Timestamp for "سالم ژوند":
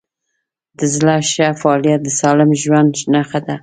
2.19-2.93